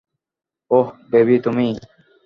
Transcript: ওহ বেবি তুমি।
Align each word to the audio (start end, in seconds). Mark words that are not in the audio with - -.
ওহ 0.71 0.87
বেবি 1.11 1.37
তুমি। 1.39 1.67